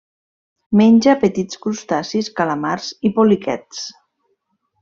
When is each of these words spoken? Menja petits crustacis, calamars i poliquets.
Menja 0.79 1.13
petits 1.25 1.59
crustacis, 1.67 2.31
calamars 2.41 2.91
i 3.11 3.15
poliquets. 3.19 3.85